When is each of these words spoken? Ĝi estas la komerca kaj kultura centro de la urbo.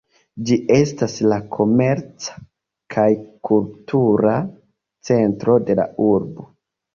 Ĝi 0.49 0.55
estas 0.75 1.17
la 1.33 1.37
komerca 1.55 2.39
kaj 2.95 3.03
kultura 3.51 4.33
centro 5.11 5.59
de 5.69 5.79
la 5.83 5.87
urbo. 6.09 6.49